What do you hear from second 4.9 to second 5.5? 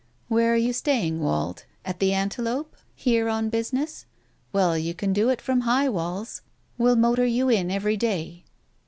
can do it